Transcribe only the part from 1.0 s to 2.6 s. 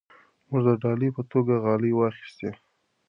په توګه غالۍ واخیستې.